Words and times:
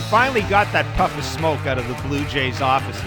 we 0.00 0.06
finally 0.06 0.40
got 0.48 0.72
that 0.72 0.86
puff 0.96 1.14
of 1.18 1.22
smoke 1.22 1.66
out 1.66 1.76
of 1.76 1.86
the 1.86 2.08
Blue 2.08 2.24
Jays 2.24 2.62
offices. 2.62 3.04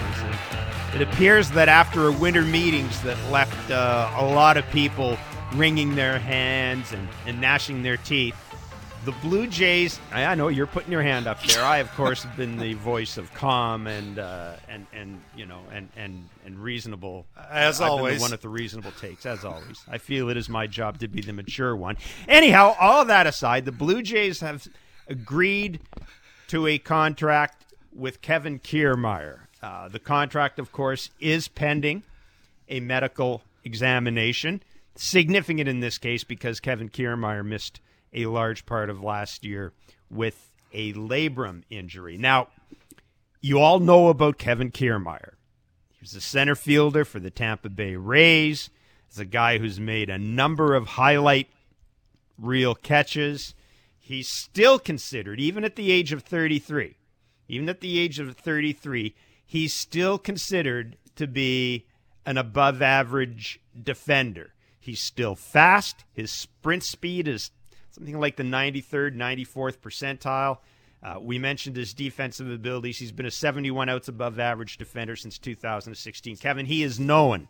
It 0.94 1.02
appears 1.02 1.50
that 1.50 1.68
after 1.68 2.06
a 2.06 2.12
winter 2.12 2.42
meetings 2.42 3.02
that 3.02 3.18
left 3.32 3.68
uh, 3.68 4.12
a 4.16 4.24
lot 4.24 4.56
of 4.56 4.64
people 4.70 5.18
wringing 5.54 5.96
their 5.96 6.20
hands 6.20 6.92
and, 6.92 7.08
and 7.26 7.40
gnashing 7.40 7.82
their 7.82 7.96
teeth, 7.96 8.36
the 9.04 9.10
Blue 9.10 9.48
Jays. 9.48 9.98
I 10.12 10.36
know 10.36 10.46
you're 10.46 10.68
putting 10.68 10.92
your 10.92 11.02
hand 11.02 11.26
up 11.26 11.42
there. 11.42 11.64
I, 11.64 11.78
of 11.78 11.92
course, 11.94 12.22
have 12.22 12.36
been 12.36 12.58
the 12.58 12.74
voice 12.74 13.18
of 13.18 13.34
calm 13.34 13.88
and 13.88 14.20
uh, 14.20 14.52
and 14.68 14.86
and 14.92 15.20
you 15.36 15.46
know 15.46 15.62
and 15.72 15.88
and 15.96 16.28
and 16.46 16.56
reasonable. 16.60 17.26
As 17.50 17.80
I've 17.80 17.90
always, 17.90 18.20
one 18.20 18.32
of 18.32 18.40
the 18.40 18.48
reasonable 18.48 18.92
takes. 19.00 19.26
As 19.26 19.44
always, 19.44 19.82
I 19.88 19.98
feel 19.98 20.28
it 20.30 20.36
is 20.36 20.48
my 20.48 20.68
job 20.68 20.98
to 21.00 21.08
be 21.08 21.22
the 21.22 21.32
mature 21.32 21.74
one. 21.74 21.96
Anyhow, 22.28 22.76
all 22.78 23.04
that 23.06 23.26
aside, 23.26 23.64
the 23.64 23.72
Blue 23.72 24.00
Jays 24.00 24.38
have 24.38 24.68
agreed 25.08 25.80
to 26.48 26.66
a 26.66 26.78
contract 26.78 27.74
with 27.92 28.20
Kevin 28.20 28.58
Kiermaier. 28.58 29.40
Uh, 29.62 29.88
the 29.88 29.98
contract, 29.98 30.58
of 30.58 30.72
course, 30.72 31.10
is 31.20 31.48
pending 31.48 32.02
a 32.68 32.80
medical 32.80 33.42
examination. 33.64 34.62
Significant 34.96 35.68
in 35.68 35.80
this 35.80 35.98
case 35.98 36.24
because 36.24 36.60
Kevin 36.60 36.88
Kiermaier 36.88 37.44
missed 37.44 37.80
a 38.12 38.26
large 38.26 38.66
part 38.66 38.90
of 38.90 39.02
last 39.02 39.44
year 39.44 39.72
with 40.10 40.52
a 40.72 40.92
labrum 40.92 41.62
injury. 41.70 42.18
Now, 42.18 42.48
you 43.40 43.58
all 43.58 43.80
know 43.80 44.08
about 44.08 44.38
Kevin 44.38 44.70
Kiermaier. 44.70 45.34
He 45.92 45.98
was 46.00 46.14
a 46.14 46.20
center 46.20 46.54
fielder 46.54 47.04
for 47.04 47.20
the 47.20 47.30
Tampa 47.30 47.68
Bay 47.68 47.96
Rays. 47.96 48.70
He's 49.08 49.18
a 49.18 49.24
guy 49.24 49.58
who's 49.58 49.80
made 49.80 50.10
a 50.10 50.18
number 50.18 50.74
of 50.74 50.86
highlight 50.86 51.48
reel 52.38 52.74
catches. 52.74 53.54
He's 54.06 54.28
still 54.28 54.78
considered, 54.78 55.40
even 55.40 55.64
at 55.64 55.76
the 55.76 55.90
age 55.90 56.12
of 56.12 56.22
33, 56.24 56.96
even 57.48 57.70
at 57.70 57.80
the 57.80 57.98
age 57.98 58.18
of 58.18 58.36
33, 58.36 59.14
he's 59.46 59.72
still 59.72 60.18
considered 60.18 60.98
to 61.16 61.26
be 61.26 61.86
an 62.26 62.36
above 62.36 62.82
average 62.82 63.60
defender. 63.82 64.52
He's 64.78 65.00
still 65.00 65.34
fast. 65.34 66.04
His 66.12 66.30
sprint 66.30 66.82
speed 66.82 67.26
is 67.26 67.50
something 67.92 68.20
like 68.20 68.36
the 68.36 68.42
93rd, 68.42 69.16
94th 69.16 69.78
percentile. 69.78 70.58
Uh, 71.02 71.18
we 71.18 71.38
mentioned 71.38 71.76
his 71.76 71.94
defensive 71.94 72.50
abilities. 72.50 72.98
He's 72.98 73.10
been 73.10 73.24
a 73.24 73.30
71 73.30 73.88
outs 73.88 74.08
above 74.08 74.38
average 74.38 74.76
defender 74.76 75.16
since 75.16 75.38
2016. 75.38 76.36
Kevin, 76.36 76.66
he 76.66 76.82
is 76.82 77.00
known 77.00 77.48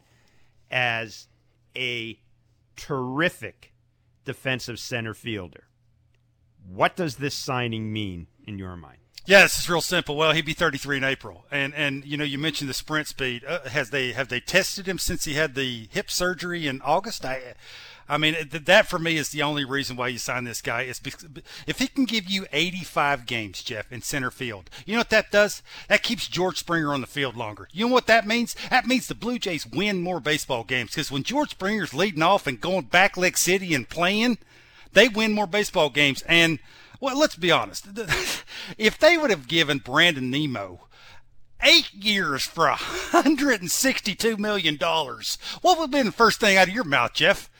as 0.71 1.27
a 1.77 2.17
terrific 2.77 3.73
defensive 4.25 4.79
center 4.79 5.15
fielder. 5.15 5.65
What 6.69 6.97
does 6.97 7.17
this 7.17 7.35
signing 7.35 7.93
mean 7.93 8.27
in 8.47 8.59
your 8.59 8.77
mind? 8.77 8.99
This 9.27 9.59
is 9.59 9.71
real 9.71 9.81
simple. 9.81 10.17
Well, 10.17 10.33
he'd 10.33 10.45
be 10.45 10.53
33 10.53 10.99
in 10.99 11.05
April, 11.05 11.47
and 11.51 11.75
and 11.75 12.05
you 12.05 12.19
know 12.19 12.25
you 12.25 12.39
mentioned 12.39 12.69
the 12.69 12.75
sprint 12.75 13.09
speed. 13.09 13.43
Uh, 13.45 13.69
has 13.71 13.89
they 13.89 14.13
have 14.13 14.29
they 14.29 14.41
tested 14.41 14.87
him 14.87 14.99
since 14.99 15.25
he 15.25 15.33
had 15.35 15.55
the 15.55 15.89
hip 15.91 16.11
surgery 16.11 16.67
in 16.67 16.83
August? 16.83 17.25
I, 17.25 17.55
I 18.07 18.19
mean 18.19 18.37
that 18.51 18.87
for 18.87 18.99
me 18.99 19.17
is 19.17 19.31
the 19.31 19.41
only 19.41 19.65
reason 19.65 19.97
why 19.97 20.09
you 20.09 20.19
sign 20.19 20.45
this 20.45 20.61
guy 20.61 20.83
is 20.83 21.01
because 21.01 21.27
if 21.67 21.79
he 21.79 21.87
can 21.87 22.05
give 22.05 22.29
you 22.29 22.45
85 22.53 23.25
games, 23.25 23.63
Jeff, 23.63 23.91
in 23.91 24.03
center 24.03 24.31
field, 24.31 24.69
you 24.85 24.93
know 24.93 25.01
what 25.01 25.11
that 25.11 25.31
does? 25.31 25.63
That 25.89 26.03
keeps 26.03 26.29
George 26.29 26.59
Springer 26.59 26.93
on 26.93 27.01
the 27.01 27.07
field 27.07 27.35
longer. 27.35 27.67
You 27.73 27.89
know 27.89 27.95
what 27.95 28.07
that 28.09 28.27
means? 28.27 28.55
That 28.69 28.87
means 28.87 29.07
the 29.07 29.15
Blue 29.15 29.39
Jays 29.39 29.67
win 29.67 30.03
more 30.03 30.21
baseball 30.21 30.65
games 30.65 30.91
because 30.91 31.11
when 31.11 31.23
George 31.23 31.53
Springer's 31.53 31.95
leading 31.95 32.23
off 32.23 32.47
and 32.47 32.61
going 32.61 32.85
back 32.85 33.17
leg 33.17 33.39
city 33.39 33.73
and 33.73 33.89
playing, 33.89 34.37
they 34.95 35.09
win 35.09 35.33
more 35.33 35.47
baseball 35.47 35.91
games 35.91 36.23
and 36.23 36.59
well, 37.01 37.19
let's 37.19 37.37
be 37.37 37.51
honest. 37.51 37.87
If 38.79 38.99
they 38.99 39.19
would 39.19 39.29
have 39.29 39.47
given 39.47 39.79
Brandon 39.79 40.31
Nimmo 40.31 40.87
eight 41.63 41.93
years 41.93 42.45
for 42.45 42.69
$162 42.69 44.39
million, 44.39 44.79
what 44.79 45.79
would 45.79 45.85
have 45.85 45.91
been 45.91 46.07
the 46.07 46.13
first 46.13 46.41
thing 46.41 46.57
out 46.57 46.69
of 46.69 46.75
your 46.75 46.85
mouth, 46.85 47.13
Jeff? 47.13 47.51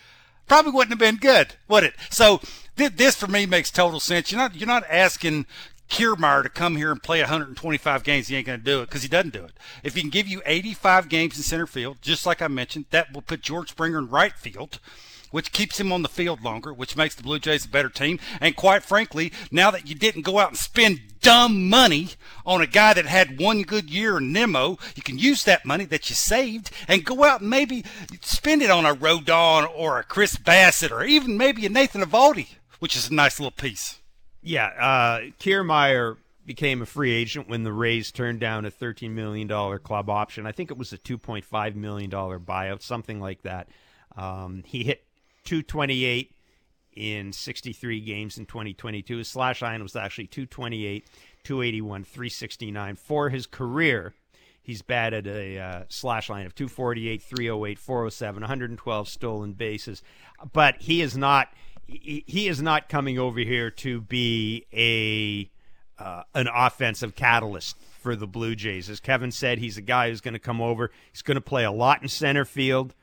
Probably 0.47 0.73
wouldn't 0.73 0.93
have 0.93 0.99
been 0.99 1.17
good, 1.17 1.57
would 1.69 1.85
it? 1.85 1.95
So 2.11 2.41
this 2.77 3.17
for 3.17 3.27
me 3.27 3.45
makes 3.45 3.71
total 3.71 4.01
sense. 4.01 4.33
You're 4.33 4.41
not, 4.41 4.55
you're 4.55 4.67
not 4.67 4.85
asking 4.89 5.47
Kiermaier 5.91 6.43
to 6.43 6.49
come 6.49 6.77
here 6.77 6.91
and 6.91 7.03
play 7.03 7.21
125 7.21 8.05
games. 8.05 8.29
He 8.29 8.37
ain't 8.37 8.47
going 8.47 8.61
to 8.61 8.65
do 8.65 8.81
it 8.81 8.87
because 8.87 9.03
he 9.03 9.09
doesn't 9.09 9.33
do 9.33 9.45
it. 9.45 9.53
If 9.83 9.95
he 9.95 10.01
can 10.01 10.11
give 10.11 10.27
you 10.27 10.43
85 10.47 11.09
games 11.09 11.37
in 11.37 11.43
center 11.43 11.67
field, 11.67 11.99
just 12.01 12.27
like 12.27 12.41
I 12.41 12.49
mentioned, 12.49 12.87
that 12.91 13.13
will 13.13 13.23
put 13.23 13.43
George 13.43 13.71
Springer 13.71 13.99
in 13.99 14.09
right 14.09 14.35
field 14.35 14.81
which 15.35 15.51
keeps 15.51 15.81
him 15.81 15.91
on 15.91 16.03
the 16.03 16.09
field 16.09 16.45
longer, 16.45 16.73
which 16.73 16.97
makes 16.97 17.17
the 17.17 17.23
Blue 17.25 17.41
Jays 17.41 17.65
a 17.65 17.69
better 17.69 17.89
team. 17.89 18.21
And 18.41 18.55
quite 18.55 18.85
frankly, 18.85 19.33
now 19.51 19.69
that 19.73 19.89
you 19.89 19.97
didn't 19.97 20.23
go 20.23 20.39
out 20.39 20.51
and 20.51 20.57
spend 20.57 21.01
dumb 21.21 21.69
money 21.69 22.11
on 22.47 22.61
a 22.61 22.69
guy 22.69 22.95
that 22.95 23.07
had 23.07 23.41
one 23.41 23.63
good 23.63 23.91
year 23.91 24.19
in 24.19 24.33
Nimmo, 24.33 24.79
you 24.95 25.03
can 25.03 25.19
use 25.19 25.43
that 25.43 25.67
money 25.67 25.87
that 25.87 26.09
you 26.09 26.15
saved 26.15 26.71
and 26.87 27.05
go 27.05 27.25
out 27.25 27.41
and 27.41 27.51
maybe 27.51 27.85
spend 28.21 28.63
it 28.63 28.71
on 28.71 28.87
a 28.87 28.95
Rodon 28.95 29.69
or 29.75 29.99
a 29.99 30.05
Chris 30.05 30.37
Bassitt 30.37 30.93
or 30.93 31.03
even 31.03 31.37
maybe 31.37 31.67
a 31.67 31.69
Nathan 31.69 32.03
Eovaldi, 32.03 32.51
which 32.79 32.95
is 32.95 33.11
a 33.11 33.15
nice 33.15 33.41
little 33.41 33.51
piece. 33.51 33.99
Yeah, 34.41 34.67
uh, 34.67 35.31
Kiermaier 35.41 36.17
became 36.47 36.81
a 36.81 36.87
free 36.87 37.11
agent 37.11 37.49
when 37.49 37.65
the 37.65 37.73
Rays 37.73 38.13
turned 38.13 38.39
down 38.39 38.65
a 38.67 38.71
$13 38.71 39.11
million 39.11 39.49
club 39.81 40.09
option. 40.09 40.47
I 40.47 40.53
think 40.53 40.71
it 40.71 40.79
was 40.79 40.93
a 40.93 40.99
$2.5 40.99 41.75
million 41.75 42.09
buyout, 42.09 42.83
something 42.83 43.19
like 43.19 43.43
that. 43.43 43.69
Um, 44.17 44.63
he 44.65 44.85
hit 44.85 45.03
228 45.45 46.35
in 46.95 47.33
63 47.33 48.01
games 48.01 48.39
in 48.39 48.47
2022. 48.47 49.19
His 49.19 49.29
slash 49.29 49.63
line 49.63 49.83
was 49.83 49.97
actually 49.97 50.27
228, 50.29 51.07
281, 51.43 52.05
369 52.05 52.97
for 52.97 53.31
his 53.31 53.47
career. 53.47 54.15
He's 54.63 54.81
batted 54.81 55.27
a 55.27 55.59
uh, 55.59 55.83
slash 55.89 56.31
line 56.31 56.47
of 56.47 56.55
248, 56.55 57.23
308, 57.23 57.79
407, 57.79 58.41
112 58.41 59.09
stolen 59.09 59.53
bases. 59.53 60.03
But 60.53 60.77
he 60.81 61.03
is 61.03 61.17
not 61.17 61.49
he, 61.87 62.49
is 62.49 62.63
not 62.63 62.89
coming 62.89 63.19
over 63.19 63.41
here 63.41 63.71
to 63.71 64.01
be 64.01 64.65
a 64.73 65.51
uh, 66.03 66.23
an 66.35 66.49
offensive 66.53 67.15
catalyst 67.15 67.77
for 68.01 68.17
the 68.17 68.27
Blue 68.27 68.55
Jays. 68.55 68.89
As 68.89 69.01
Kevin 69.01 69.31
said, 69.31 69.59
he's 69.59 69.77
a 69.77 69.83
guy 69.83 70.09
who's 70.09 70.23
going 70.23 70.35
to 70.35 70.41
come 70.41 70.61
over. 70.61 70.91
He's 71.13 71.23
going 71.23 71.37
to 71.37 71.43
play 71.43 71.65
a 71.65 71.71
lot 71.71 72.03
in 72.03 72.09
center 72.09 72.45
field. 72.47 72.95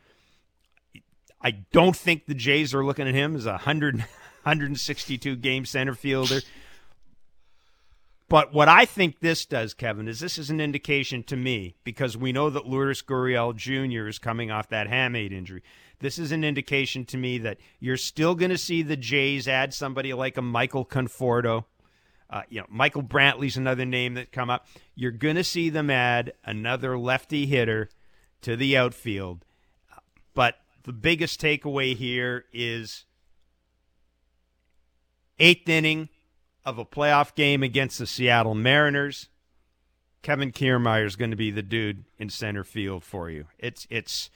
I 1.43 1.51
don't 1.51 1.95
think 1.95 2.25
the 2.25 2.33
Jays 2.33 2.73
are 2.73 2.85
looking 2.85 3.07
at 3.07 3.15
him 3.15 3.35
as 3.35 3.45
a 3.45 3.51
100, 3.51 3.97
162 3.97 5.35
game 5.37 5.65
center 5.65 5.95
fielder. 5.95 6.41
But 8.31 8.53
what 8.53 8.69
I 8.69 8.85
think 8.85 9.19
this 9.19 9.45
does, 9.45 9.73
Kevin, 9.73 10.07
is 10.07 10.21
this 10.21 10.37
is 10.37 10.49
an 10.49 10.61
indication 10.61 11.21
to 11.23 11.35
me 11.35 11.75
because 11.83 12.15
we 12.15 12.31
know 12.31 12.49
that 12.49 12.65
Lourdes 12.65 13.01
Gurriel 13.01 13.53
Jr. 13.53 14.07
is 14.07 14.19
coming 14.19 14.49
off 14.49 14.69
that 14.69 14.87
hamate 14.87 15.33
injury. 15.33 15.63
This 15.99 16.17
is 16.17 16.31
an 16.31 16.45
indication 16.45 17.03
to 17.05 17.17
me 17.17 17.39
that 17.39 17.57
you're 17.81 17.97
still 17.97 18.33
going 18.33 18.51
to 18.51 18.57
see 18.57 18.83
the 18.83 18.95
Jays 18.95 19.49
add 19.49 19.73
somebody 19.73 20.13
like 20.13 20.37
a 20.37 20.41
Michael 20.41 20.85
Conforto. 20.85 21.65
Uh, 22.29 22.43
you 22.47 22.61
know, 22.61 22.67
Michael 22.69 23.03
Brantley's 23.03 23.57
another 23.57 23.85
name 23.85 24.13
that 24.13 24.31
come 24.31 24.49
up. 24.49 24.65
You're 24.95 25.11
going 25.11 25.35
to 25.35 25.43
see 25.43 25.69
them 25.69 25.89
add 25.89 26.31
another 26.45 26.97
lefty 26.97 27.47
hitter 27.47 27.89
to 28.43 28.55
the 28.55 28.77
outfield. 28.77 29.43
The 30.83 30.93
biggest 30.93 31.39
takeaway 31.39 31.95
here 31.95 32.45
is 32.51 33.05
eighth 35.39 35.67
inning 35.69 36.09
of 36.65 36.77
a 36.77 36.85
playoff 36.85 37.35
game 37.35 37.63
against 37.63 37.99
the 37.99 38.07
Seattle 38.07 38.55
Mariners. 38.55 39.29
Kevin 40.21 40.51
Kiermaier 40.51 41.05
is 41.05 41.15
going 41.15 41.31
to 41.31 41.37
be 41.37 41.51
the 41.51 41.63
dude 41.63 42.05
in 42.17 42.29
center 42.29 42.63
field 42.63 43.03
for 43.03 43.29
you. 43.29 43.45
It's 43.57 43.87
it's 43.89 44.29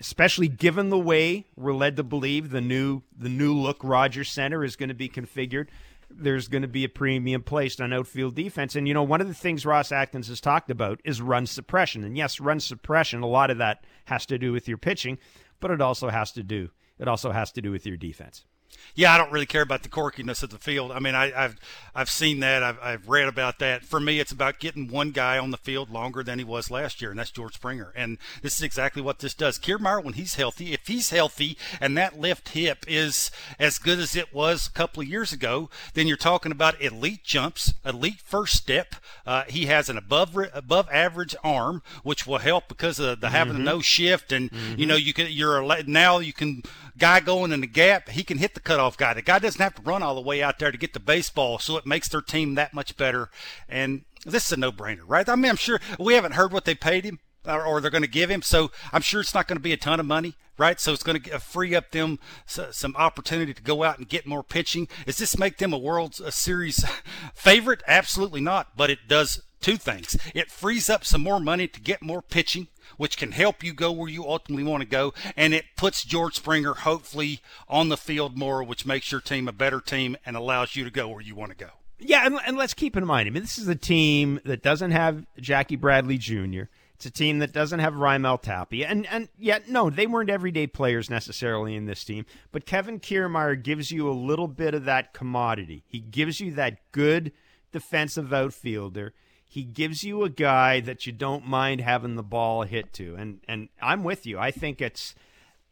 especially 0.00 0.48
given 0.48 0.90
the 0.90 0.98
way 0.98 1.46
we're 1.56 1.74
led 1.74 1.96
to 1.96 2.04
believe 2.04 2.50
the 2.50 2.60
new 2.60 3.02
the 3.16 3.28
new 3.28 3.52
look 3.52 3.78
Rogers 3.82 4.30
Center 4.30 4.64
is 4.64 4.76
going 4.76 4.88
to 4.88 4.94
be 4.94 5.08
configured. 5.08 5.68
There's 6.10 6.48
going 6.48 6.62
to 6.62 6.68
be 6.68 6.84
a 6.84 6.88
premium 6.88 7.42
placed 7.42 7.80
on 7.80 7.92
outfield 7.92 8.34
defense, 8.34 8.76
and 8.76 8.88
you 8.88 8.94
know 8.94 9.02
one 9.02 9.20
of 9.20 9.28
the 9.28 9.34
things 9.34 9.66
Ross 9.66 9.92
Atkins 9.92 10.28
has 10.28 10.40
talked 10.40 10.70
about 10.70 11.00
is 11.04 11.20
run 11.20 11.46
suppression. 11.46 12.04
And 12.04 12.16
yes, 12.16 12.40
run 12.40 12.60
suppression. 12.60 13.22
A 13.22 13.26
lot 13.26 13.50
of 13.50 13.58
that 13.58 13.84
has 14.06 14.24
to 14.26 14.38
do 14.38 14.52
with 14.52 14.68
your 14.68 14.78
pitching, 14.78 15.18
but 15.60 15.70
it 15.70 15.80
also 15.80 16.08
has 16.08 16.32
to 16.32 16.42
do 16.42 16.70
it 16.98 17.08
also 17.08 17.30
has 17.30 17.52
to 17.52 17.62
do 17.62 17.70
with 17.70 17.86
your 17.86 17.96
defense 17.96 18.44
yeah, 18.94 19.14
I 19.14 19.18
don't 19.18 19.30
really 19.30 19.46
care 19.46 19.62
about 19.62 19.84
the 19.84 19.88
corkiness 19.88 20.42
of 20.42 20.50
the 20.50 20.58
field. 20.58 20.90
I 20.90 20.98
mean, 20.98 21.14
I, 21.14 21.30
have 21.30 21.56
I've 21.94 22.10
seen 22.10 22.40
that. 22.40 22.62
I've, 22.62 22.78
I've 22.82 23.08
read 23.08 23.28
about 23.28 23.60
that. 23.60 23.84
For 23.84 24.00
me, 24.00 24.18
it's 24.18 24.32
about 24.32 24.58
getting 24.58 24.88
one 24.88 25.12
guy 25.12 25.38
on 25.38 25.52
the 25.52 25.56
field 25.56 25.90
longer 25.90 26.22
than 26.22 26.38
he 26.38 26.44
was 26.44 26.70
last 26.70 27.00
year, 27.00 27.10
and 27.10 27.18
that's 27.18 27.30
George 27.30 27.54
Springer. 27.54 27.92
And 27.94 28.18
this 28.42 28.56
is 28.56 28.62
exactly 28.62 29.00
what 29.00 29.20
this 29.20 29.34
does. 29.34 29.58
Kiermaier, 29.58 30.02
when 30.02 30.14
he's 30.14 30.34
healthy, 30.34 30.72
if 30.72 30.86
he's 30.86 31.10
healthy 31.10 31.56
and 31.80 31.96
that 31.96 32.18
left 32.18 32.50
hip 32.50 32.84
is 32.88 33.30
as 33.58 33.78
good 33.78 33.98
as 33.98 34.16
it 34.16 34.34
was 34.34 34.66
a 34.66 34.72
couple 34.72 35.02
of 35.02 35.08
years 35.08 35.32
ago, 35.32 35.70
then 35.94 36.06
you're 36.06 36.16
talking 36.16 36.50
about 36.50 36.80
elite 36.82 37.22
jumps, 37.22 37.74
elite 37.84 38.20
first 38.24 38.54
step. 38.54 38.96
Uh, 39.26 39.44
he 39.48 39.66
has 39.66 39.88
an 39.88 39.96
above 39.96 40.36
above 40.52 40.88
average 40.92 41.36
arm, 41.44 41.82
which 42.02 42.26
will 42.26 42.38
help 42.38 42.68
because 42.68 42.98
of 42.98 43.20
the 43.20 43.28
having 43.30 43.54
mm-hmm. 43.54 43.64
no 43.64 43.80
shift, 43.80 44.32
and 44.32 44.50
mm-hmm. 44.50 44.80
you 44.80 44.86
know 44.86 44.96
you 44.96 45.12
can 45.12 45.28
you're 45.30 45.84
now 45.84 46.18
you 46.18 46.32
can 46.32 46.62
guy 46.98 47.20
going 47.20 47.52
in 47.52 47.60
the 47.60 47.66
gap. 47.66 48.08
He 48.10 48.24
can 48.24 48.38
hit 48.38 48.54
the 48.54 48.60
cutoff 48.60 48.96
guy. 48.96 49.14
The 49.14 49.22
guy 49.22 49.38
doesn't 49.38 49.60
have 49.60 49.74
to 49.76 49.82
run 49.82 50.02
all 50.02 50.14
the 50.14 50.20
way 50.20 50.42
out 50.42 50.58
there 50.58 50.70
to 50.70 50.78
get 50.78 50.92
the 50.92 51.00
baseball, 51.00 51.58
so 51.58 51.76
it 51.76 51.86
makes 51.86 52.08
their 52.08 52.20
team 52.20 52.54
that 52.54 52.74
much 52.74 52.96
better. 52.96 53.30
And 53.68 54.02
this 54.24 54.46
is 54.46 54.52
a 54.52 54.56
no-brainer, 54.56 55.04
right? 55.06 55.28
I 55.28 55.36
mean, 55.36 55.50
I'm 55.50 55.56
sure 55.56 55.80
we 55.98 56.14
haven't 56.14 56.32
heard 56.32 56.52
what 56.52 56.64
they 56.64 56.74
paid 56.74 57.04
him 57.04 57.20
or, 57.46 57.64
or 57.64 57.80
they're 57.80 57.90
going 57.90 58.02
to 58.02 58.08
give 58.08 58.30
him, 58.30 58.42
so 58.42 58.70
I'm 58.92 59.02
sure 59.02 59.20
it's 59.20 59.34
not 59.34 59.46
going 59.46 59.56
to 59.56 59.62
be 59.62 59.72
a 59.72 59.76
ton 59.76 60.00
of 60.00 60.06
money, 60.06 60.34
right? 60.58 60.78
So 60.80 60.92
it's 60.92 61.02
going 61.02 61.22
to 61.22 61.32
uh, 61.32 61.38
free 61.38 61.74
up 61.74 61.90
them 61.92 62.18
uh, 62.58 62.72
some 62.72 62.94
opportunity 62.96 63.54
to 63.54 63.62
go 63.62 63.84
out 63.84 63.98
and 63.98 64.08
get 64.08 64.26
more 64.26 64.42
pitching. 64.42 64.88
Does 65.06 65.18
this 65.18 65.38
make 65.38 65.58
them 65.58 65.72
a 65.72 65.78
World 65.78 66.14
Series 66.14 66.84
favorite? 67.34 67.82
Absolutely 67.86 68.40
not, 68.40 68.76
but 68.76 68.90
it 68.90 69.08
does 69.08 69.42
two 69.60 69.76
things. 69.76 70.16
It 70.34 70.50
frees 70.50 70.88
up 70.88 71.04
some 71.04 71.22
more 71.22 71.40
money 71.40 71.68
to 71.68 71.80
get 71.80 72.02
more 72.02 72.22
pitching, 72.22 72.68
which 72.96 73.16
can 73.16 73.32
help 73.32 73.62
you 73.62 73.72
go 73.72 73.92
where 73.92 74.08
you 74.08 74.26
ultimately 74.26 74.64
want 74.64 74.82
to 74.82 74.88
go, 74.88 75.12
and 75.36 75.54
it 75.54 75.64
puts 75.76 76.04
George 76.04 76.36
Springer 76.36 76.74
hopefully 76.74 77.40
on 77.68 77.88
the 77.88 77.96
field 77.96 78.36
more, 78.36 78.62
which 78.62 78.86
makes 78.86 79.12
your 79.12 79.20
team 79.20 79.48
a 79.48 79.52
better 79.52 79.80
team 79.80 80.16
and 80.24 80.36
allows 80.36 80.76
you 80.76 80.84
to 80.84 80.90
go 80.90 81.08
where 81.08 81.22
you 81.22 81.34
want 81.34 81.50
to 81.50 81.56
go. 81.56 81.70
Yeah, 82.00 82.26
and, 82.26 82.38
and 82.46 82.56
let's 82.56 82.74
keep 82.74 82.96
in 82.96 83.04
mind, 83.04 83.26
I 83.26 83.30
mean, 83.30 83.42
this 83.42 83.58
is 83.58 83.68
a 83.68 83.74
team 83.74 84.40
that 84.44 84.62
doesn't 84.62 84.92
have 84.92 85.26
Jackie 85.40 85.76
Bradley 85.76 86.16
Jr. 86.16 86.64
It's 86.94 87.06
a 87.06 87.10
team 87.12 87.38
that 87.38 87.52
doesn't 87.52 87.78
have 87.78 87.94
Raimel 87.94 88.42
Tapia. 88.42 88.88
And 88.88 89.06
and 89.06 89.28
yet, 89.38 89.68
no, 89.68 89.88
they 89.88 90.08
weren't 90.08 90.30
everyday 90.30 90.66
players 90.66 91.08
necessarily 91.08 91.76
in 91.76 91.86
this 91.86 92.02
team. 92.02 92.26
But 92.50 92.66
Kevin 92.66 92.98
Kiermaier 92.98 93.62
gives 93.62 93.92
you 93.92 94.08
a 94.08 94.10
little 94.10 94.48
bit 94.48 94.74
of 94.74 94.84
that 94.86 95.12
commodity. 95.12 95.84
He 95.86 96.00
gives 96.00 96.40
you 96.40 96.52
that 96.54 96.78
good 96.90 97.30
defensive 97.70 98.32
outfielder. 98.32 99.14
He 99.48 99.62
gives 99.62 100.04
you 100.04 100.24
a 100.24 100.28
guy 100.28 100.80
that 100.80 101.06
you 101.06 101.12
don't 101.12 101.46
mind 101.46 101.80
having 101.80 102.16
the 102.16 102.22
ball 102.22 102.62
hit 102.62 102.92
to. 102.94 103.14
And 103.16 103.40
and 103.48 103.68
I'm 103.80 104.04
with 104.04 104.26
you. 104.26 104.38
I 104.38 104.50
think 104.50 104.80
it's 104.80 105.14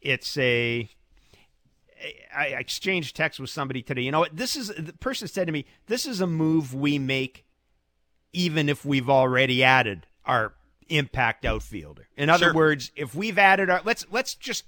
it's 0.01 0.35
a 0.37 0.89
I 2.35 2.47
exchanged 2.47 3.15
text 3.15 3.39
with 3.39 3.49
somebody 3.49 3.81
today. 3.81 4.01
You 4.01 4.11
know? 4.11 4.25
This 4.31 4.55
is 4.55 4.67
the 4.69 4.93
person 4.93 5.27
said 5.27 5.47
to 5.47 5.53
me, 5.53 5.65
"This 5.87 6.05
is 6.05 6.21
a 6.21 6.27
move 6.27 6.73
we 6.73 6.97
make, 6.99 7.45
even 8.33 8.67
if 8.69 8.83
we've 8.83 9.09
already 9.09 9.63
added 9.63 10.07
our 10.25 10.53
impact 10.89 11.45
outfielder. 11.45 12.07
In 12.17 12.29
other 12.29 12.47
Sure. 12.47 12.53
words, 12.53 12.91
if 12.95 13.13
we've 13.13 13.37
added 13.37 13.69
our 13.69 13.81
let's 13.83 14.05
let's 14.09 14.33
just 14.35 14.65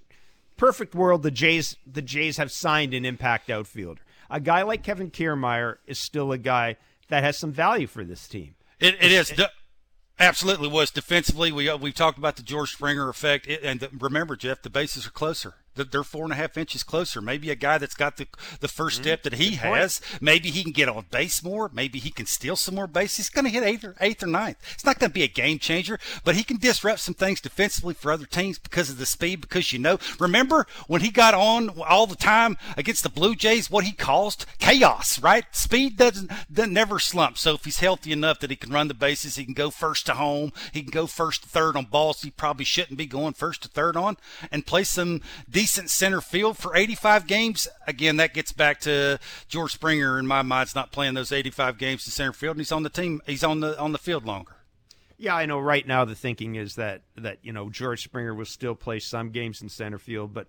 perfect 0.57 0.94
world 0.94 1.23
the 1.23 1.31
Jays 1.31 1.77
the 1.85 2.01
Jays 2.01 2.38
have 2.38 2.51
signed 2.51 2.94
an 2.94 3.05
impact 3.05 3.50
outfielder. 3.50 4.01
A 4.29 4.39
guy 4.39 4.62
like 4.62 4.83
Kevin 4.83 5.09
Kiermaier 5.09 5.77
is 5.88 5.97
still 5.97 6.31
a 6.31 6.38
guy 6.38 6.75
that 7.07 7.23
has 7.23 7.38
some 7.38 7.51
value 7.51 7.88
for 7.88 8.03
this 8.03 8.27
team. 8.27 8.53
It, 8.79 8.95
it 9.01 9.11
is. 9.11 9.29
De- 9.29 9.51
absolutely 10.19 10.67
was. 10.67 10.91
Defensively, 10.91 11.51
we, 11.51 11.73
we've 11.75 11.93
talked 11.93 12.17
about 12.17 12.35
the 12.35 12.43
George 12.43 12.71
Springer 12.73 13.09
effect. 13.09 13.47
It, 13.47 13.63
and 13.63 13.79
the, 13.79 13.89
remember, 13.97 14.35
Jeff, 14.35 14.61
the 14.61 14.69
bases 14.69 15.07
are 15.07 15.11
closer. 15.11 15.55
They're- 15.79 15.99
They're 15.99 16.03
four 16.03 16.23
and 16.23 16.33
a 16.33 16.35
half 16.35 16.57
inches 16.57 16.83
closer. 16.83 17.21
Maybe 17.21 17.49
a 17.49 17.55
guy 17.55 17.77
that's 17.77 17.95
got 17.95 18.17
the 18.17 18.27
the 18.59 18.67
1st 18.67 18.73
mm-hmm. 18.73 19.01
step 19.01 19.23
that 19.23 19.33
he 19.33 19.55
has. 19.55 20.01
Maybe 20.21 20.49
he 20.51 20.63
can 20.63 20.71
get 20.71 20.89
on 20.89 21.05
base 21.09 21.43
more. 21.43 21.69
Maybe 21.73 21.99
he 21.99 22.11
can 22.11 22.25
steal 22.25 22.55
some 22.55 22.75
more 22.75 22.87
base. 22.87 23.17
He's 23.17 23.29
going 23.29 23.45
to 23.45 23.51
hit 23.51 23.63
eighth 23.63 23.83
or, 23.83 23.95
eighth 23.99 24.23
or 24.23 24.27
ninth. 24.27 24.57
It's 24.73 24.85
not 24.85 24.99
going 24.99 25.09
to 25.09 25.13
be 25.13 25.23
a 25.23 25.27
game 25.27 25.59
changer, 25.59 25.99
but 26.23 26.35
he 26.35 26.43
can 26.43 26.57
disrupt 26.57 26.99
some 26.99 27.13
things 27.13 27.41
defensively 27.41 27.93
for 27.93 28.11
other 28.11 28.25
teams 28.25 28.59
because 28.59 28.89
of 28.89 28.97
the 28.97 29.05
speed. 29.05 29.41
Because 29.41 29.73
you 29.73 29.79
know, 29.79 29.97
remember 30.19 30.67
when 30.87 31.01
he 31.01 31.09
got 31.09 31.33
on 31.33 31.69
all 31.81 32.07
the 32.07 32.15
time 32.15 32.57
against 32.77 33.03
the 33.03 33.09
Blue 33.09 33.35
Jays, 33.35 33.69
what 33.69 33.85
he 33.85 33.91
caused 33.91 34.45
chaos. 34.59 35.19
Right? 35.19 35.45
Speed 35.51 35.97
doesn't, 35.97 36.31
doesn't 36.51 36.73
never 36.73 36.99
slump. 36.99 37.37
So 37.37 37.55
if 37.55 37.65
he's 37.65 37.79
healthy 37.79 38.11
enough 38.11 38.39
that 38.39 38.49
he 38.51 38.55
can 38.55 38.71
run 38.71 38.87
the 38.87 38.93
bases, 38.93 39.35
he 39.35 39.45
can 39.45 39.53
go 39.53 39.69
first 39.69 40.05
to 40.05 40.13
home. 40.13 40.53
He 40.71 40.81
can 40.81 40.91
go 40.91 41.07
first 41.07 41.43
to 41.43 41.49
third 41.49 41.75
on 41.75 41.85
balls 41.85 42.21
he 42.21 42.31
probably 42.31 42.65
shouldn't 42.65 42.97
be 42.97 43.05
going 43.05 43.33
first 43.33 43.61
to 43.63 43.67
third 43.67 43.95
on, 43.95 44.17
and 44.51 44.65
play 44.65 44.83
some 44.83 45.21
decent 45.49 45.69
center 45.69 46.21
field 46.21 46.57
for 46.57 46.75
85 46.75 47.27
games. 47.27 47.68
Again, 47.88 48.18
that 48.18 48.33
gets 48.33 48.51
back 48.51 48.80
to 48.81 49.19
George 49.48 49.74
Springer 49.74 50.19
in 50.19 50.27
my 50.27 50.42
mind. 50.42 50.68
Is 50.68 50.75
not 50.75 50.92
playing 50.92 51.13
those 51.13 51.31
85 51.31 51.77
games 51.77 52.06
in 52.06 52.12
center 52.12 52.33
field, 52.33 52.56
and 52.57 52.62
he's 52.62 52.71
on 52.71 52.83
the 52.83 52.89
team. 52.89 53.21
He's 53.25 53.44
on 53.44 53.60
the 53.60 53.80
on 53.80 53.92
the 53.92 53.98
field 53.98 54.25
longer. 54.25 54.56
Yeah, 55.18 55.36
I 55.36 55.45
know. 55.45 55.60
Right 55.60 55.86
now, 55.86 56.06
the 56.06 56.16
thinking 56.16 56.56
is 56.56 56.75
that 56.75 57.01
that 57.18 57.39
you 57.42 57.51
know 57.51 57.69
George 57.69 58.04
Springer 58.04 58.33
will 58.33 58.45
still 58.45 58.75
play 58.75 59.00
some 59.00 59.31
games 59.31 59.62
in 59.62 59.69
center 59.69 59.98
field, 60.00 60.33
but 60.33 60.48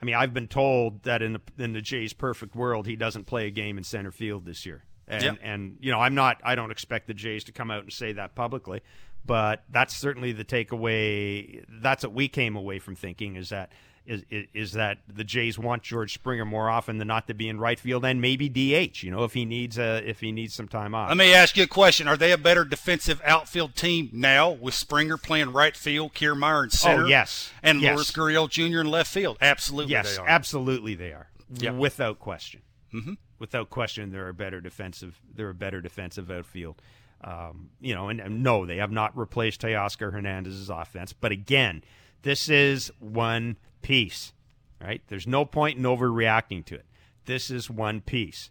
I 0.00 0.04
mean, 0.04 0.14
I've 0.14 0.32
been 0.34 0.48
told 0.48 1.02
that 1.04 1.22
in 1.22 1.32
the 1.34 1.40
in 1.58 1.72
the 1.72 1.80
Jays' 1.82 2.12
perfect 2.12 2.54
world, 2.54 2.86
he 2.86 2.96
doesn't 2.96 3.24
play 3.24 3.46
a 3.46 3.50
game 3.50 3.78
in 3.78 3.84
center 3.84 4.10
field 4.10 4.44
this 4.44 4.64
year. 4.66 4.84
And 5.08 5.22
Yep. 5.22 5.38
and 5.42 5.76
you 5.80 5.90
know, 5.90 6.00
I'm 6.00 6.14
not. 6.14 6.40
I 6.44 6.54
don't 6.54 6.70
expect 6.70 7.06
the 7.06 7.14
Jays 7.14 7.44
to 7.44 7.52
come 7.52 7.70
out 7.70 7.82
and 7.82 7.92
say 7.92 8.12
that 8.12 8.34
publicly, 8.34 8.80
but 9.24 9.64
that's 9.70 9.96
certainly 9.96 10.32
the 10.32 10.44
takeaway. 10.44 11.64
That's 11.68 12.04
what 12.04 12.12
we 12.12 12.28
came 12.28 12.56
away 12.56 12.78
from 12.78 12.96
thinking 12.96 13.36
is 13.36 13.48
that. 13.50 13.72
Is, 14.10 14.24
is, 14.28 14.46
is 14.52 14.72
that 14.72 14.98
the 15.06 15.22
Jays 15.22 15.56
want 15.56 15.84
George 15.84 16.12
Springer 16.14 16.44
more 16.44 16.68
often 16.68 16.98
than 16.98 17.06
not 17.06 17.28
to 17.28 17.34
be 17.34 17.48
in 17.48 17.60
right 17.60 17.78
field 17.78 18.04
and 18.04 18.20
maybe 18.20 18.48
DH? 18.48 19.04
You 19.04 19.12
know, 19.12 19.22
if 19.22 19.34
he 19.34 19.44
needs 19.44 19.78
a 19.78 20.02
if 20.04 20.18
he 20.18 20.32
needs 20.32 20.52
some 20.52 20.66
time 20.66 20.96
off. 20.96 21.08
Let 21.10 21.16
me 21.16 21.32
ask 21.32 21.56
you 21.56 21.62
a 21.62 21.68
question: 21.68 22.08
Are 22.08 22.16
they 22.16 22.32
a 22.32 22.38
better 22.38 22.64
defensive 22.64 23.22
outfield 23.24 23.76
team 23.76 24.10
now 24.12 24.50
with 24.50 24.74
Springer 24.74 25.16
playing 25.16 25.52
right 25.52 25.76
field, 25.76 26.12
Kiermaier 26.14 26.64
in 26.64 26.70
center? 26.70 27.04
Oh, 27.04 27.06
yes. 27.06 27.52
and 27.62 27.80
Yes. 27.80 27.94
Lourdes 27.94 28.10
Gurriel 28.10 28.48
Jr. 28.50 28.80
in 28.80 28.88
left 28.88 29.12
field. 29.12 29.38
Absolutely, 29.40 29.92
Yes, 29.92 30.16
they 30.16 30.22
are. 30.22 30.28
absolutely 30.28 30.96
they 30.96 31.12
are. 31.12 31.28
Yeah. 31.54 31.70
Without 31.70 32.18
question. 32.18 32.62
Mm-hmm. 32.92 33.12
Without 33.38 33.70
question, 33.70 34.10
they're 34.10 34.28
a 34.28 34.34
better 34.34 34.60
defensive. 34.60 35.20
They're 35.32 35.50
a 35.50 35.54
better 35.54 35.80
defensive 35.80 36.30
outfield. 36.32 36.82
Um, 37.22 37.70
you 37.80 37.94
know, 37.94 38.08
and, 38.08 38.18
and 38.18 38.42
no, 38.42 38.66
they 38.66 38.78
have 38.78 38.90
not 38.90 39.16
replaced 39.16 39.60
Teoscar 39.62 40.12
Hernandez's 40.12 40.68
offense. 40.68 41.12
But 41.12 41.30
again, 41.32 41.84
this 42.22 42.48
is 42.48 42.90
one 42.98 43.56
piece, 43.82 44.32
right? 44.80 45.02
There's 45.08 45.26
no 45.26 45.44
point 45.44 45.78
in 45.78 45.84
overreacting 45.84 46.64
to 46.66 46.74
it. 46.76 46.86
This 47.26 47.50
is 47.50 47.70
one 47.70 48.00
piece. 48.00 48.50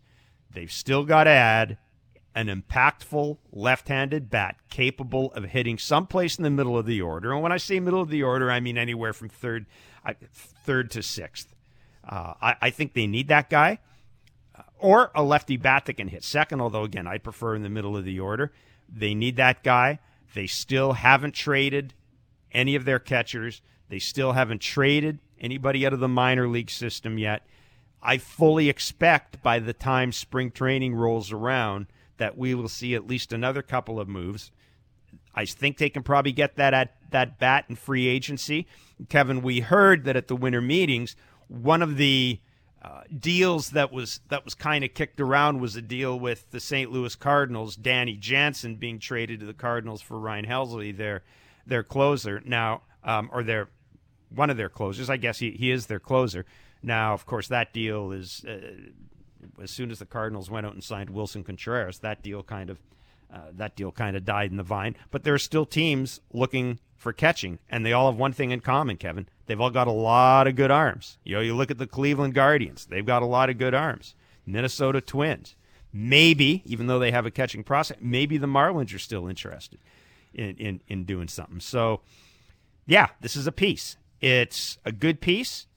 They've 0.51 0.71
still 0.71 1.03
got 1.03 1.25
to 1.25 1.31
add 1.31 1.77
an 2.35 2.47
impactful 2.47 3.37
left-handed 3.51 4.29
bat 4.29 4.55
capable 4.69 5.33
of 5.33 5.45
hitting 5.45 5.77
someplace 5.77 6.37
in 6.37 6.43
the 6.43 6.49
middle 6.49 6.77
of 6.77 6.85
the 6.85 7.01
order. 7.01 7.33
And 7.33 7.41
when 7.41 7.51
I 7.51 7.57
say 7.57 7.79
middle 7.79 8.01
of 8.01 8.09
the 8.09 8.23
order, 8.23 8.51
I 8.51 8.59
mean 8.59 8.77
anywhere 8.77 9.13
from 9.13 9.29
third, 9.29 9.65
I- 10.05 10.15
third 10.33 10.91
to 10.91 11.03
sixth. 11.03 11.53
Uh, 12.07 12.33
I, 12.41 12.55
I 12.61 12.69
think 12.69 12.93
they 12.93 13.07
need 13.07 13.27
that 13.27 13.49
guy 13.49 13.79
Uh, 14.55 14.63
or 14.77 15.11
a 15.13 15.23
lefty 15.23 15.57
bat 15.57 15.85
that 15.85 15.97
can 15.97 16.07
hit 16.07 16.23
second. 16.23 16.61
Although 16.61 16.83
again, 16.83 17.07
I 17.07 17.17
prefer 17.17 17.55
in 17.55 17.63
the 17.63 17.69
middle 17.69 17.97
of 17.97 18.05
the 18.05 18.19
order. 18.19 18.51
They 18.87 19.13
need 19.13 19.35
that 19.35 19.63
guy. 19.63 19.99
They 20.33 20.47
still 20.47 20.93
haven't 20.93 21.33
traded 21.33 21.93
any 22.51 22.75
of 22.75 22.85
their 22.85 22.99
catchers. 22.99 23.61
They 23.89 23.99
still 23.99 24.33
haven't 24.33 24.61
traded 24.61 25.19
anybody 25.39 25.85
out 25.85 25.93
of 25.93 25.99
the 25.99 26.07
minor 26.07 26.47
league 26.47 26.69
system 26.69 27.17
yet. 27.17 27.45
I 28.01 28.17
fully 28.17 28.69
expect 28.69 29.41
by 29.43 29.59
the 29.59 29.73
time 29.73 30.11
spring 30.11 30.51
training 30.51 30.95
rolls 30.95 31.31
around 31.31 31.87
that 32.17 32.37
we 32.37 32.53
will 32.53 32.69
see 32.69 32.95
at 32.95 33.07
least 33.07 33.33
another 33.33 33.61
couple 33.61 33.99
of 33.99 34.07
moves. 34.07 34.51
I 35.33 35.45
think 35.45 35.77
they 35.77 35.89
can 35.89 36.03
probably 36.03 36.31
get 36.31 36.55
that 36.55 36.73
at 36.73 36.95
that 37.11 37.39
bat 37.39 37.65
in 37.69 37.75
free 37.75 38.07
agency. 38.07 38.67
Kevin, 39.09 39.41
we 39.41 39.61
heard 39.61 40.03
that 40.03 40.15
at 40.15 40.27
the 40.27 40.35
winter 40.35 40.61
meetings, 40.61 41.15
one 41.47 41.81
of 41.81 41.97
the 41.97 42.39
uh, 42.81 43.01
deals 43.17 43.71
that 43.71 43.91
was 43.91 44.21
that 44.29 44.45
was 44.45 44.53
kind 44.53 44.83
of 44.83 44.93
kicked 44.93 45.19
around 45.19 45.59
was 45.59 45.75
a 45.75 45.81
deal 45.81 46.19
with 46.19 46.49
the 46.51 46.59
St. 46.59 46.91
Louis 46.91 47.15
Cardinals, 47.15 47.75
Danny 47.75 48.15
Jansen 48.15 48.75
being 48.75 48.99
traded 48.99 49.39
to 49.41 49.45
the 49.45 49.53
Cardinals 49.53 50.01
for 50.01 50.19
Ryan 50.19 50.45
Helsley, 50.45 50.95
their 50.95 51.23
their 51.69 51.83
closer 51.83 52.41
now, 52.45 52.81
um, 53.03 53.29
or 53.31 53.43
their 53.43 53.69
one 54.29 54.49
of 54.49 54.57
their 54.57 54.69
closers. 54.69 55.09
I 55.09 55.17
guess 55.17 55.39
he, 55.39 55.51
he 55.51 55.71
is 55.71 55.87
their 55.87 55.99
closer. 55.99 56.45
Now, 56.81 57.13
of 57.13 57.25
course, 57.25 57.47
that 57.47 57.73
deal 57.73 58.11
is 58.11 58.45
uh, 58.45 58.57
as 59.61 59.71
soon 59.71 59.91
as 59.91 59.99
the 59.99 60.05
Cardinals 60.05 60.49
went 60.49 60.65
out 60.65 60.73
and 60.73 60.83
signed 60.83 61.09
Willson 61.09 61.43
Contreras, 61.43 61.99
that 61.99 62.21
deal 62.21 62.43
kind 62.43 62.69
of 62.69 62.79
uh, 63.31 63.51
that 63.53 63.75
deal 63.75 63.91
kind 63.91 64.15
of 64.15 64.25
died 64.25 64.51
in 64.51 64.57
the 64.57 64.63
vine. 64.63 64.95
But 65.11 65.23
there 65.23 65.33
are 65.33 65.39
still 65.39 65.65
teams 65.65 66.19
looking 66.33 66.79
for 66.97 67.13
catching, 67.13 67.59
and 67.69 67.85
they 67.85 67.93
all 67.93 68.09
have 68.09 68.19
one 68.19 68.33
thing 68.33 68.51
in 68.51 68.59
common, 68.59 68.97
Kevin. 68.97 69.27
They've 69.45 69.59
all 69.59 69.69
got 69.69 69.87
a 69.87 69.91
lot 69.91 70.47
of 70.47 70.55
good 70.55 70.71
arms. 70.71 71.17
You 71.23 71.35
know, 71.35 71.41
you 71.41 71.55
look 71.55 71.71
at 71.71 71.77
the 71.77 71.87
Cleveland 71.87 72.33
Guardians; 72.33 72.85
they've 72.85 73.05
got 73.05 73.21
a 73.21 73.27
lot 73.27 73.49
of 73.49 73.57
good 73.57 73.73
arms. 73.73 74.15
Minnesota 74.45 74.99
Twins, 74.99 75.55
maybe, 75.93 76.63
even 76.65 76.87
though 76.87 76.99
they 76.99 77.11
have 77.11 77.25
a 77.25 77.31
catching 77.31 77.63
process, 77.63 77.97
maybe 78.01 78.37
the 78.37 78.47
Marlins 78.47 78.93
are 78.95 78.99
still 78.99 79.27
interested 79.27 79.79
in 80.33 80.55
in, 80.57 80.81
in 80.87 81.03
doing 81.05 81.27
something. 81.27 81.59
So, 81.59 82.01
yeah, 82.85 83.07
this 83.21 83.35
is 83.35 83.47
a 83.47 83.51
piece. 83.51 83.97
It's 84.21 84.77
a 84.85 84.91
good 84.91 85.21
piece. 85.21 85.67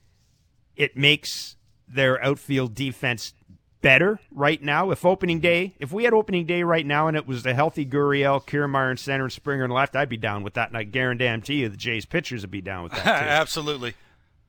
It 0.75 0.97
makes 0.97 1.55
their 1.87 2.21
outfield 2.23 2.73
defense 2.73 3.33
better 3.81 4.19
right 4.31 4.61
now. 4.63 4.89
If 4.91 5.05
opening 5.05 5.39
day, 5.39 5.75
if 5.79 5.91
we 5.91 6.05
had 6.05 6.13
opening 6.13 6.45
day 6.45 6.63
right 6.63 6.85
now 6.85 7.07
and 7.07 7.15
it 7.15 7.27
was 7.27 7.45
a 7.45 7.53
healthy 7.53 7.85
Gurriel, 7.85 8.43
Kiermaier 8.43 8.91
in 8.91 8.97
center, 8.97 9.25
and 9.25 9.31
Springer 9.31 9.65
in 9.65 9.71
left, 9.71 9.95
I'd 9.95 10.09
be 10.09 10.17
down 10.17 10.41
with 10.41 10.55
that. 10.55 10.69
And 10.69 10.77
I 10.77 10.83
guarantee 10.83 11.55
you 11.55 11.69
the 11.69 11.77
Jays 11.77 12.05
pitchers 12.05 12.41
would 12.41 12.51
be 12.51 12.61
down 12.61 12.83
with 12.83 12.93
that 12.93 13.03
too. 13.03 13.09
Absolutely. 13.09 13.93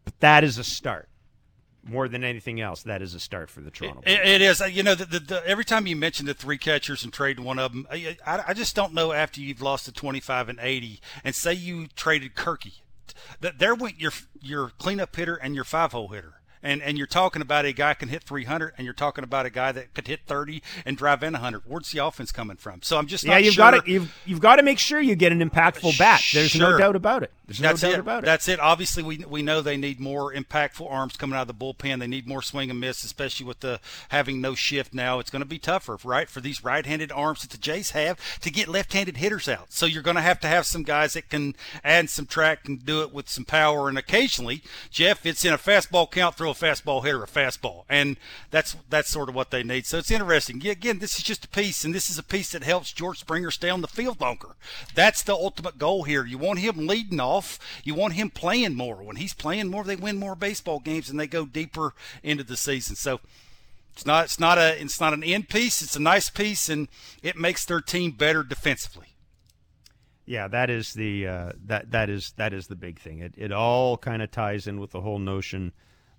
but 0.04 0.18
that 0.20 0.44
is 0.44 0.56
a 0.56 0.64
start. 0.64 1.08
More 1.86 2.08
than 2.08 2.24
anything 2.24 2.60
else, 2.60 2.82
that 2.84 3.02
is 3.02 3.14
a 3.14 3.20
start 3.20 3.50
for 3.50 3.60
the 3.60 3.70
Toronto. 3.70 4.00
It, 4.06 4.20
it 4.20 4.40
is. 4.40 4.60
You 4.60 4.82
know, 4.82 4.94
the, 4.94 5.04
the, 5.04 5.20
the, 5.20 5.46
every 5.46 5.64
time 5.64 5.86
you 5.86 5.96
mention 5.96 6.24
the 6.26 6.34
three 6.34 6.56
catchers 6.56 7.04
and 7.04 7.12
trade 7.12 7.38
one 7.38 7.58
of 7.58 7.72
them, 7.72 7.86
I, 7.90 8.16
I, 8.26 8.44
I 8.48 8.54
just 8.54 8.74
don't 8.74 8.94
know 8.94 9.12
after 9.12 9.40
you've 9.40 9.60
lost 9.60 9.84
to 9.84 9.92
25 9.92 10.48
and 10.48 10.58
80, 10.60 11.00
and 11.24 11.34
say 11.34 11.52
you 11.52 11.88
traded 11.88 12.34
Kirky, 12.34 12.80
that 13.40 13.58
there 13.58 13.74
went 13.74 14.00
your 14.00 14.12
your 14.40 14.70
cleanup 14.78 15.14
hitter 15.14 15.36
and 15.36 15.54
your 15.54 15.64
five 15.64 15.92
hole 15.92 16.08
hitter. 16.08 16.40
And 16.64 16.82
and 16.82 16.98
you're 16.98 17.06
talking 17.06 17.42
about 17.42 17.64
a 17.64 17.72
guy 17.72 17.94
can 17.94 18.08
hit 18.08 18.24
300, 18.24 18.72
and 18.76 18.84
you're 18.84 18.94
talking 18.94 19.22
about 19.22 19.46
a 19.46 19.50
guy 19.50 19.70
that 19.70 19.94
could 19.94 20.08
hit 20.08 20.20
30 20.26 20.62
and 20.84 20.96
drive 20.96 21.22
in 21.22 21.34
100. 21.34 21.62
Where's 21.66 21.92
the 21.92 22.04
offense 22.04 22.32
coming 22.32 22.56
from? 22.56 22.82
So 22.82 22.98
I'm 22.98 23.06
just 23.06 23.22
yeah. 23.22 23.38
You've 23.38 23.54
sure. 23.54 23.70
got 23.70 23.84
to 23.84 23.90
you've 23.90 24.12
you've 24.26 24.40
got 24.40 24.56
to 24.56 24.62
make 24.62 24.78
sure 24.80 25.00
you 25.00 25.14
get 25.14 25.30
an 25.30 25.38
impactful 25.48 25.94
uh, 25.94 25.98
bat. 25.98 26.22
There's 26.32 26.50
Sure. 26.50 26.72
no 26.72 26.78
doubt 26.78 26.96
about 26.96 27.22
it. 27.22 27.30
There's 27.46 27.58
That's 27.58 27.82
no 27.82 27.90
doubt 27.90 27.98
it. 27.98 28.00
about 28.00 28.22
it. 28.22 28.26
That's 28.26 28.48
it. 28.48 28.58
Obviously, 28.58 29.02
we 29.02 29.18
we 29.18 29.42
know 29.42 29.60
they 29.60 29.76
need 29.76 30.00
more 30.00 30.32
impactful 30.32 30.90
arms 30.90 31.16
coming 31.18 31.36
out 31.36 31.42
of 31.42 31.48
the 31.48 31.54
bullpen. 31.54 31.98
They 32.00 32.06
need 32.06 32.26
more 32.26 32.40
swing 32.40 32.70
and 32.70 32.80
miss, 32.80 33.04
especially 33.04 33.44
with 33.44 33.60
the 33.60 33.80
having 34.08 34.40
no 34.40 34.54
shift 34.54 34.94
now. 34.94 35.18
It's 35.18 35.30
going 35.30 35.42
to 35.42 35.46
be 35.46 35.58
tougher, 35.58 35.98
right, 36.02 36.28
for 36.30 36.40
these 36.40 36.64
right-handed 36.64 37.12
arms 37.12 37.42
that 37.42 37.50
the 37.50 37.58
Jays 37.58 37.90
have 37.90 38.18
to 38.40 38.50
get 38.50 38.68
left-handed 38.68 39.18
hitters 39.18 39.46
out. 39.46 39.72
So 39.74 39.84
you're 39.84 40.02
going 40.02 40.16
to 40.16 40.22
have 40.22 40.40
to 40.40 40.48
have 40.48 40.64
some 40.64 40.84
guys 40.84 41.12
that 41.12 41.28
can 41.28 41.54
add 41.84 42.08
some 42.08 42.24
track 42.24 42.60
and 42.66 42.82
do 42.84 43.02
it 43.02 43.12
with 43.12 43.28
some 43.28 43.44
power. 43.44 43.90
And 43.90 43.98
occasionally, 43.98 44.62
Jeff, 44.90 45.26
it's 45.26 45.44
in 45.44 45.52
a 45.52 45.58
fastball 45.58 46.10
count, 46.10 46.36
throw 46.36 46.53
fastball 46.54 47.04
hitter 47.04 47.22
a 47.22 47.26
fastball, 47.26 47.84
and 47.88 48.16
that's 48.50 48.76
that's 48.88 49.10
sort 49.10 49.28
of 49.28 49.34
what 49.34 49.50
they 49.50 49.62
need. 49.62 49.86
So 49.86 49.98
it's 49.98 50.10
interesting. 50.10 50.60
Yeah, 50.60 50.72
Again, 50.72 50.98
this 50.98 51.16
is 51.16 51.22
just 51.22 51.44
a 51.44 51.48
piece, 51.48 51.84
and 51.84 51.94
this 51.94 52.10
is 52.10 52.18
a 52.18 52.22
piece 52.22 52.52
that 52.52 52.62
helps 52.62 52.92
George 52.92 53.18
Springer 53.18 53.50
stay 53.50 53.70
on 53.70 53.80
the 53.80 53.88
field 53.88 54.20
longer. 54.20 54.56
That's 54.94 55.22
the 55.22 55.34
ultimate 55.34 55.78
goal 55.78 56.02
here. 56.04 56.24
You 56.24 56.38
want 56.38 56.58
him 56.58 56.86
leading 56.86 57.20
off. 57.20 57.58
You 57.84 57.94
want 57.94 58.14
him 58.14 58.30
playing 58.30 58.74
more. 58.74 58.96
When 58.96 59.16
he's 59.16 59.34
playing 59.34 59.68
more, 59.68 59.84
they 59.84 59.96
win 59.96 60.18
more 60.18 60.34
baseball 60.34 60.80
games 60.80 61.08
and 61.08 61.18
they 61.18 61.26
go 61.26 61.46
deeper 61.46 61.94
into 62.22 62.44
the 62.44 62.56
season. 62.56 62.96
So 62.96 63.20
it's 63.92 64.04
not 64.04 64.24
it's 64.24 64.40
not 64.40 64.58
a 64.58 64.80
it's 64.80 65.00
not 65.00 65.14
an 65.14 65.22
end 65.22 65.48
piece. 65.48 65.80
It's 65.80 65.96
a 65.96 66.02
nice 66.02 66.28
piece, 66.28 66.68
and 66.68 66.88
it 67.22 67.36
makes 67.36 67.64
their 67.64 67.80
team 67.80 68.10
better 68.10 68.42
defensively. 68.42 69.06
Yeah, 70.26 70.48
that 70.48 70.70
is 70.70 70.94
the 70.94 71.26
uh, 71.26 71.52
that 71.66 71.90
that 71.92 72.10
is 72.10 72.32
that 72.36 72.52
is 72.52 72.66
the 72.66 72.76
big 72.76 72.98
thing. 72.98 73.20
It 73.20 73.34
it 73.36 73.52
all 73.52 73.96
kind 73.96 74.22
of 74.22 74.30
ties 74.30 74.66
in 74.66 74.80
with 74.80 74.90
the 74.90 75.02
whole 75.02 75.18
notion 75.18 75.72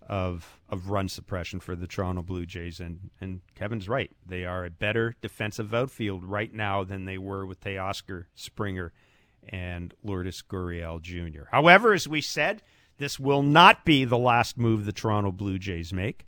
of 0.07 0.59
of 0.69 0.89
run 0.89 1.09
suppression 1.09 1.59
for 1.59 1.75
the 1.75 1.87
Toronto 1.87 2.21
Blue 2.21 2.45
Jays, 2.45 2.79
and 2.79 3.09
and 3.19 3.41
Kevin's 3.55 3.89
right. 3.89 4.11
They 4.25 4.45
are 4.45 4.65
a 4.65 4.69
better 4.69 5.15
defensive 5.21 5.73
outfield 5.73 6.23
right 6.23 6.53
now 6.53 6.83
than 6.83 7.05
they 7.05 7.17
were 7.17 7.45
with 7.45 7.61
Teoscar 7.61 8.25
Springer 8.35 8.93
and 9.49 9.93
Lourdes 10.03 10.43
Gurriel 10.47 11.01
Jr. 11.01 11.45
However, 11.51 11.93
as 11.93 12.07
we 12.07 12.21
said, 12.21 12.61
this 12.97 13.19
will 13.19 13.43
not 13.43 13.85
be 13.85 14.05
the 14.05 14.17
last 14.17 14.57
move 14.57 14.85
the 14.85 14.91
Toronto 14.93 15.31
Blue 15.31 15.59
Jays 15.59 15.93
make. 15.93 16.25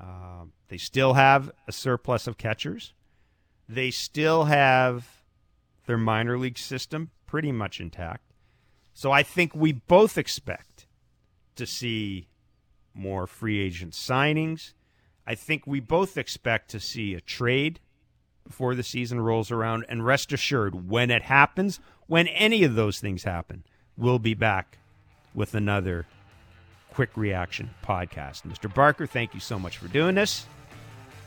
Uh, 0.00 0.44
they 0.68 0.78
still 0.78 1.14
have 1.14 1.50
a 1.66 1.72
surplus 1.72 2.26
of 2.26 2.38
catchers. 2.38 2.94
They 3.68 3.90
still 3.90 4.44
have 4.44 5.22
their 5.86 5.98
minor 5.98 6.38
league 6.38 6.58
system 6.58 7.10
pretty 7.26 7.52
much 7.52 7.80
intact. 7.80 8.32
So 8.94 9.12
I 9.12 9.22
think 9.22 9.54
we 9.54 9.72
both 9.72 10.18
expect 10.18 10.86
to 11.56 11.66
see 11.66 12.28
more 12.98 13.26
free 13.26 13.60
agent 13.60 13.92
signings. 13.92 14.72
I 15.26 15.34
think 15.34 15.66
we 15.66 15.80
both 15.80 16.16
expect 16.18 16.70
to 16.70 16.80
see 16.80 17.14
a 17.14 17.20
trade 17.20 17.80
before 18.46 18.74
the 18.74 18.82
season 18.82 19.20
rolls 19.20 19.50
around. 19.50 19.84
And 19.88 20.04
rest 20.04 20.32
assured, 20.32 20.88
when 20.88 21.10
it 21.10 21.22
happens, 21.22 21.80
when 22.06 22.26
any 22.28 22.64
of 22.64 22.74
those 22.74 22.98
things 22.98 23.24
happen, 23.24 23.64
we'll 23.96 24.18
be 24.18 24.34
back 24.34 24.78
with 25.34 25.54
another 25.54 26.06
quick 26.92 27.16
reaction 27.16 27.70
podcast. 27.84 28.42
Mr. 28.42 28.72
Barker, 28.72 29.06
thank 29.06 29.34
you 29.34 29.40
so 29.40 29.58
much 29.58 29.76
for 29.78 29.88
doing 29.88 30.14
this. 30.14 30.46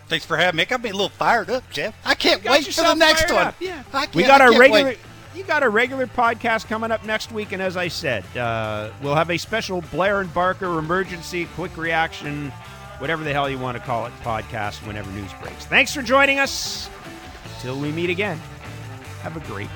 Thanks 0.08 0.26
for 0.26 0.36
having 0.36 0.58
me. 0.58 0.64
It 0.64 0.70
got 0.70 0.82
me 0.84 0.90
a 0.90 0.94
little 0.94 1.08
fired 1.08 1.50
up, 1.50 1.64
Jeff. 1.72 1.96
I 2.04 2.16
can't 2.16 2.44
wait 2.44 2.66
for 2.66 2.82
the 2.82 2.96
next 2.96 3.32
one. 3.32 3.48
up, 3.48 3.56
yeah. 3.62 3.84
I 3.94 4.02
can't, 4.08 4.16
We 4.16 4.24
got 4.24 4.42
I 4.42 4.46
our 4.46 4.52
can't 4.52 4.60
regular. 4.60 4.96
You 5.34 5.44
got 5.44 5.64
a 5.64 5.70
regular 5.70 6.08
podcast 6.08 6.68
coming 6.68 6.92
up 6.92 7.06
next 7.06 7.32
week, 7.32 7.54
and 7.54 7.62
as 7.62 7.78
I 7.78 7.88
said, 7.88 8.26
uh, 8.36 8.92
we'll 9.02 9.16
have 9.16 9.30
a 9.30 9.38
special 9.38 9.82
Blair 9.84 10.20
and 10.20 10.34
Barker 10.34 10.78
emergency 10.78 11.48
quick 11.56 11.78
reaction, 11.78 12.52
whatever 13.00 13.24
the 13.24 13.32
hell 13.32 13.50
you 13.50 13.58
want 13.58 13.78
to 13.78 13.84
call 13.84 14.06
it, 14.06 14.14
podcast 14.24 14.86
whenever 14.86 15.10
news 15.12 15.32
breaks. 15.42 15.66
Thanks 15.66 15.94
for 15.94 16.02
joining 16.02 16.40
us. 16.40 16.90
Till 17.60 17.80
we 17.80 17.92
meet 17.92 18.10
again. 18.10 18.38
Have 19.22 19.38
a 19.38 19.40
great. 19.42 19.70